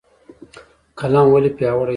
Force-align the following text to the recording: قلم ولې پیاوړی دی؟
قلم 0.99 1.25
ولې 1.33 1.49
پیاوړی 1.57 1.87
دی؟ 1.87 1.89